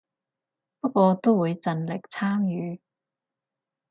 [0.79, 2.81] 不過都會盡力參與